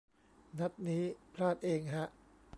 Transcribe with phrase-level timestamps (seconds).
[0.59, 1.03] นัดนี้
[1.33, 2.07] พลาดเองฮะ